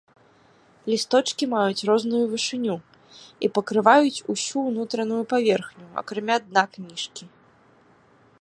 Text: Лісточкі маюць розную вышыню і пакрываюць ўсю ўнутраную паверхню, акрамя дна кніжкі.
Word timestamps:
Лісточкі 0.91 1.47
маюць 1.53 1.85
розную 1.89 2.21
вышыню 2.31 2.77
і 3.47 3.51
пакрываюць 3.57 4.23
ўсю 4.35 4.59
ўнутраную 4.71 5.23
паверхню, 5.35 5.85
акрамя 6.03 6.35
дна 6.49 6.63
кніжкі. 6.77 7.23